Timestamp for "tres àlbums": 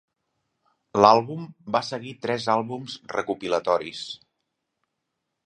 2.27-2.97